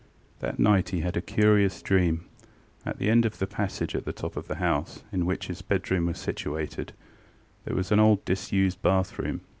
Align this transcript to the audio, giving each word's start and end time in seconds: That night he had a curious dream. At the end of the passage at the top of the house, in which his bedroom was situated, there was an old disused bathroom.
That 0.39 0.57
night 0.57 0.89
he 0.89 1.01
had 1.01 1.15
a 1.15 1.21
curious 1.21 1.79
dream. 1.79 2.25
At 2.87 2.97
the 2.97 3.07
end 3.11 3.23
of 3.23 3.37
the 3.37 3.45
passage 3.45 3.93
at 3.93 4.03
the 4.03 4.11
top 4.11 4.35
of 4.35 4.47
the 4.47 4.55
house, 4.55 5.03
in 5.11 5.27
which 5.27 5.45
his 5.45 5.61
bedroom 5.61 6.07
was 6.07 6.17
situated, 6.17 6.93
there 7.65 7.75
was 7.75 7.91
an 7.91 7.99
old 7.99 8.25
disused 8.25 8.81
bathroom. 8.81 9.41